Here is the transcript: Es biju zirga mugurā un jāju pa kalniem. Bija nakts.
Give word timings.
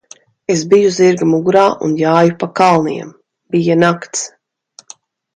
Es 0.51 0.61
biju 0.69 0.93
zirga 0.93 1.25
mugurā 1.33 1.65
un 1.87 1.93
jāju 1.99 2.33
pa 2.43 2.49
kalniem. 2.59 3.11
Bija 3.57 3.75
nakts. 3.83 4.25